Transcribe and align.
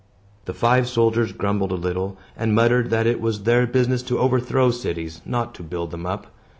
The 0.45 0.55
five 0.55 0.87
soldiers 0.89 1.31
grumbled 1.31 1.71
a 1.71 1.75
little, 1.75 2.17
and 2.35 2.55
muttered 2.55 2.89
that 2.89 3.05
it 3.05 3.21
was 3.21 3.43
their 3.43 3.67
business 3.67 4.01
to 4.09 4.17
overthrow 4.17 4.71
cities, 4.71 5.21
not 5.27 5.53
to 5.53 5.61
build 5.61 5.91
them 5.91 6.07
up. 6.07 6.33